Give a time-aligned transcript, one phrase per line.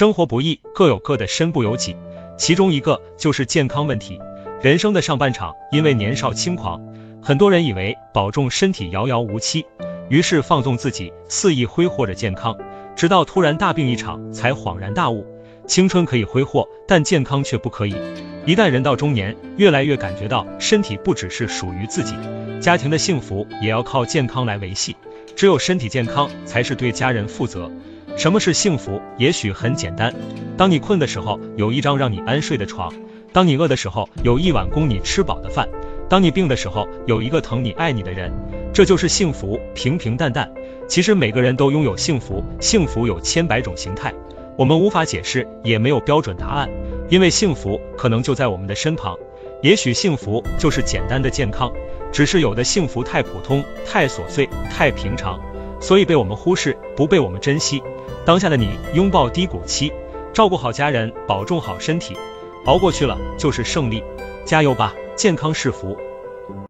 [0.00, 1.94] 生活不易，各有各的身不由己，
[2.38, 4.18] 其中一个就是健康问题。
[4.62, 6.80] 人生的上半场，因为年少轻狂，
[7.22, 9.66] 很多人以为保重身体遥遥无期，
[10.08, 12.56] 于是放纵自己，肆意挥霍着健康，
[12.96, 15.26] 直到突然大病一场，才恍然大悟：
[15.66, 17.94] 青春可以挥霍，但健康却不可以。
[18.46, 22.14] 一旦人到中年，越来越感觉到身体不只是属于自己，
[22.58, 24.96] 家庭的幸福也要靠健康来维系。
[25.36, 27.70] 只有身体健康，才是对家人负责。
[28.16, 29.00] 什么是幸福？
[29.16, 30.14] 也许很简单。
[30.56, 32.92] 当你困的时候，有一张让你安睡的床；
[33.32, 35.66] 当你饿的时候，有一碗供你吃饱的饭；
[36.08, 38.32] 当你病的时候，有一个疼你爱你的人。
[38.72, 40.50] 这就是幸福，平平淡淡。
[40.86, 44.12] 其实每个人都拥有幸福，幸福有千百种形态，
[44.56, 46.68] 我们无法解释，也没有标准答案。
[47.08, 49.16] 因为幸福可能就在我们的身旁，
[49.62, 51.72] 也许幸福就是简单的健康，
[52.12, 55.40] 只是有的幸福太普通、太琐碎、太平常，
[55.80, 57.82] 所以被我们忽视，不被我们珍惜。
[58.24, 59.92] 当下的你，拥抱低谷期，
[60.32, 62.16] 照顾好家人，保重好身体，
[62.66, 64.04] 熬过去了就是胜利，
[64.44, 65.96] 加油吧，健康是福。